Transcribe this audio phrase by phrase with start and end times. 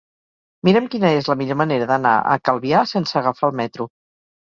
[0.67, 3.87] Mira'm quina és la millor manera d'anar a Calvià sense agafar el metro.